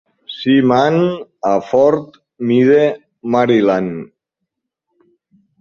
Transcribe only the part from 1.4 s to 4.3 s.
a Fort Meade (Maryland).